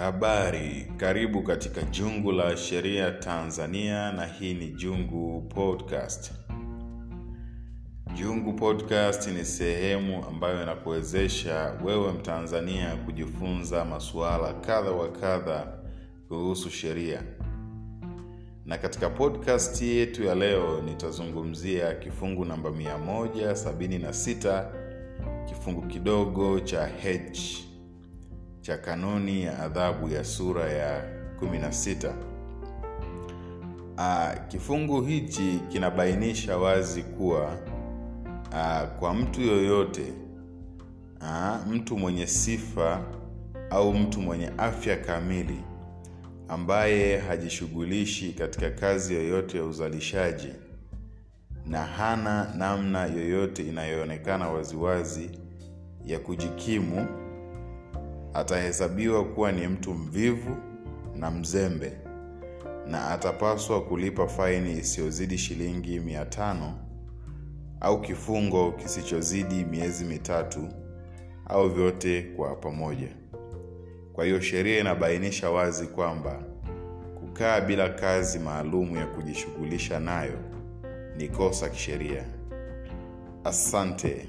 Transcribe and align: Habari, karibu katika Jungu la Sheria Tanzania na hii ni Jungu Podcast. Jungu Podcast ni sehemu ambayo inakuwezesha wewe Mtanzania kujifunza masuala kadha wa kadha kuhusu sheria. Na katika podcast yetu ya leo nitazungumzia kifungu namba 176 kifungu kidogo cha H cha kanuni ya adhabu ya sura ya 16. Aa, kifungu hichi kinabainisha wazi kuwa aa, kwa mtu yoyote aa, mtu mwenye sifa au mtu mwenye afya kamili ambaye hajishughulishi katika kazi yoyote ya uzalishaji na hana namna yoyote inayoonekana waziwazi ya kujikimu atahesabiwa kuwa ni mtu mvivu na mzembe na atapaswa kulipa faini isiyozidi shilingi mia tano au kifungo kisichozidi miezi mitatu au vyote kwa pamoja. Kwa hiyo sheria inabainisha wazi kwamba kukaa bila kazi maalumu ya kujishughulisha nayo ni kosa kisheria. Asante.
Habari, 0.00 0.86
karibu 0.96 1.42
katika 1.42 1.82
Jungu 1.82 2.32
la 2.32 2.56
Sheria 2.56 3.10
Tanzania 3.10 4.12
na 4.12 4.26
hii 4.26 4.54
ni 4.54 4.68
Jungu 4.68 5.40
Podcast. 5.42 6.32
Jungu 8.14 8.52
Podcast 8.52 9.28
ni 9.28 9.44
sehemu 9.44 10.24
ambayo 10.24 10.62
inakuwezesha 10.62 11.74
wewe 11.84 12.12
Mtanzania 12.12 12.96
kujifunza 12.96 13.84
masuala 13.84 14.52
kadha 14.54 14.90
wa 14.90 15.08
kadha 15.12 15.66
kuhusu 16.28 16.70
sheria. 16.70 17.22
Na 18.66 18.78
katika 18.78 19.10
podcast 19.10 19.82
yetu 19.82 20.24
ya 20.24 20.34
leo 20.34 20.82
nitazungumzia 20.82 21.94
kifungu 21.94 22.44
namba 22.44 22.70
176 22.70 24.66
kifungu 25.48 25.82
kidogo 25.82 26.60
cha 26.60 26.86
H 26.86 27.69
cha 28.70 28.78
kanuni 28.78 29.42
ya 29.42 29.58
adhabu 29.58 30.08
ya 30.08 30.24
sura 30.24 30.72
ya 30.72 31.02
16. 31.40 32.12
Aa, 33.98 34.36
kifungu 34.48 35.02
hichi 35.02 35.60
kinabainisha 35.68 36.56
wazi 36.58 37.02
kuwa 37.02 37.58
aa, 38.52 38.86
kwa 38.86 39.14
mtu 39.14 39.40
yoyote 39.40 40.12
aa, 41.20 41.58
mtu 41.70 41.98
mwenye 41.98 42.26
sifa 42.26 43.02
au 43.70 43.94
mtu 43.94 44.20
mwenye 44.20 44.50
afya 44.58 44.96
kamili 44.96 45.60
ambaye 46.48 47.18
hajishughulishi 47.18 48.32
katika 48.32 48.70
kazi 48.70 49.14
yoyote 49.14 49.58
ya 49.58 49.64
uzalishaji 49.64 50.52
na 51.66 51.78
hana 51.84 52.54
namna 52.56 53.06
yoyote 53.06 53.62
inayoonekana 53.68 54.48
waziwazi 54.48 55.30
ya 56.04 56.18
kujikimu 56.18 57.06
atahesabiwa 58.34 59.24
kuwa 59.24 59.52
ni 59.52 59.66
mtu 59.68 59.94
mvivu 59.94 60.56
na 61.16 61.30
mzembe 61.30 61.92
na 62.86 63.10
atapaswa 63.10 63.82
kulipa 63.82 64.26
faini 64.26 64.78
isiyozidi 64.78 65.38
shilingi 65.38 66.00
mia 66.00 66.24
tano 66.24 66.78
au 67.80 68.00
kifungo 68.00 68.72
kisichozidi 68.72 69.64
miezi 69.64 70.04
mitatu 70.04 70.68
au 71.46 71.68
vyote 71.68 72.22
kwa 72.22 72.56
pamoja. 72.56 73.08
Kwa 74.12 74.24
hiyo 74.24 74.40
sheria 74.40 74.80
inabainisha 74.80 75.50
wazi 75.50 75.86
kwamba 75.86 76.42
kukaa 77.20 77.60
bila 77.60 77.88
kazi 77.88 78.38
maalumu 78.38 78.96
ya 78.96 79.06
kujishughulisha 79.06 80.00
nayo 80.00 80.38
ni 81.16 81.28
kosa 81.28 81.68
kisheria. 81.68 82.24
Asante. 83.44 84.28